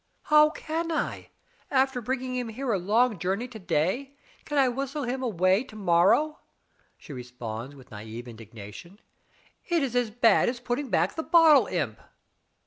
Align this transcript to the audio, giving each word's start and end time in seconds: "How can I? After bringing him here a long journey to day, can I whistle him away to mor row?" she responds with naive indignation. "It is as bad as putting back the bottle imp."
"How 0.23 0.49
can 0.49 0.91
I? 0.91 1.29
After 1.69 2.01
bringing 2.01 2.35
him 2.35 2.49
here 2.49 2.73
a 2.73 2.79
long 2.79 3.19
journey 3.19 3.47
to 3.49 3.59
day, 3.59 4.17
can 4.45 4.57
I 4.57 4.67
whistle 4.67 5.03
him 5.03 5.21
away 5.21 5.63
to 5.65 5.75
mor 5.75 6.09
row?" 6.09 6.39
she 6.97 7.13
responds 7.13 7.75
with 7.75 7.91
naive 7.91 8.27
indignation. 8.27 8.99
"It 9.67 9.83
is 9.83 9.95
as 9.95 10.09
bad 10.09 10.49
as 10.49 10.59
putting 10.59 10.89
back 10.89 11.13
the 11.13 11.21
bottle 11.21 11.67
imp." 11.67 11.99